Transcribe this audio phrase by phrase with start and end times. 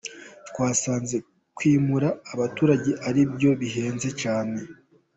[0.49, 1.15] Twasanze
[1.57, 4.57] kwimura abaturage ari byo bihenze cyane.